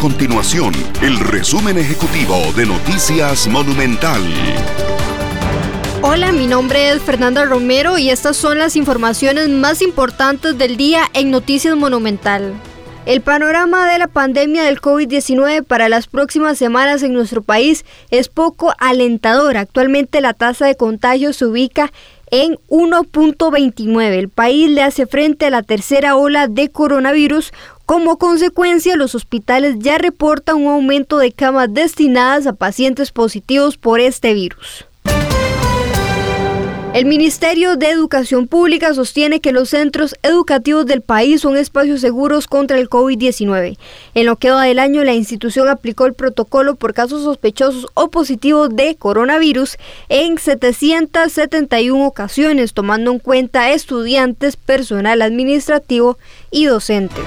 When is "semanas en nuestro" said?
16.58-17.40